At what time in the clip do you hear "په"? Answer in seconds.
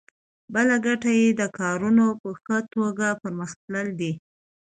2.21-2.29